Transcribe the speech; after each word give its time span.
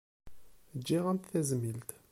Ǧǧiɣ-am-d 0.77 1.23
tazmilt. 1.31 1.89